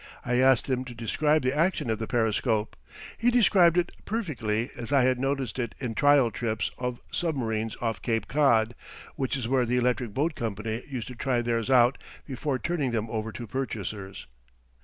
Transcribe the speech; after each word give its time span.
I 0.25 0.39
asked 0.39 0.67
him 0.67 0.83
to 0.85 0.95
describe 0.95 1.43
the 1.43 1.55
action 1.55 1.91
of 1.91 1.99
the 1.99 2.07
periscope. 2.07 2.75
He 3.19 3.29
described 3.29 3.77
it 3.77 3.91
perfectly 4.03 4.71
as 4.75 4.91
I 4.91 5.03
had 5.03 5.19
noticed 5.19 5.59
it 5.59 5.75
in 5.79 5.93
trial 5.93 6.31
trips 6.31 6.71
of 6.79 6.99
submarines 7.11 7.77
off 7.81 8.01
Cape 8.01 8.27
Cod, 8.27 8.73
which 9.15 9.37
is 9.37 9.47
where 9.47 9.67
the 9.67 9.77
Electric 9.77 10.11
Boat 10.11 10.33
Company 10.33 10.81
used 10.87 11.07
to 11.09 11.15
try 11.15 11.43
theirs 11.43 11.69
out 11.69 11.99
before 12.25 12.57
turning 12.57 12.89
them 12.89 13.11
over 13.11 13.31
to 13.31 13.45
purchasers. 13.45 14.25